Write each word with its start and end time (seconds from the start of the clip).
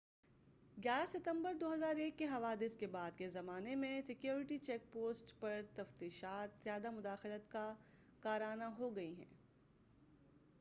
ستمبر 1.07 1.51
11 1.53 1.83
2001 1.83 2.09
کے 2.17 2.25
حوادث 2.25 2.75
کے 2.75 2.87
بعد 2.87 3.17
کے 3.17 3.29
زمان 3.29 3.67
میں 3.79 4.01
سیکیورٹی 4.07 4.57
چیک 4.57 4.91
پوائبٹس 4.93 5.39
پرتفتیشات 5.39 6.63
زیادہ 6.63 6.91
مداخلت 6.91 7.55
کارانہ 8.23 8.73
ہو 8.79 8.95
گئی 8.95 9.13
ہیں 9.15 9.33